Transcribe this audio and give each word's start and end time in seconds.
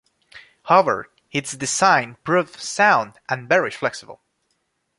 However, 0.63 1.11
its 1.31 1.53
design 1.55 2.17
proved 2.23 2.59
sound 2.59 3.19
and 3.29 3.47
very 3.47 3.69
flexible. 3.69 4.19